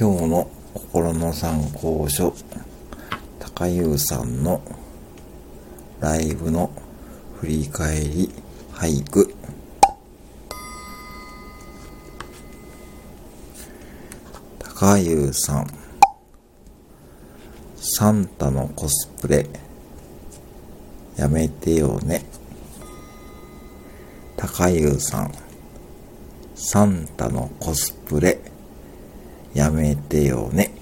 [0.00, 2.32] 今日の心の参考書、
[3.40, 4.62] 高優さんの
[5.98, 6.70] ライブの
[7.40, 8.30] 振り返り
[8.72, 9.34] 俳句。
[14.60, 15.66] 高優さん、
[17.74, 19.48] サンタのコスプレ、
[21.16, 22.24] やめてよね。
[24.36, 25.32] 高優さん、
[26.54, 28.38] サンタのコスプレ、
[29.54, 30.77] やめてよね。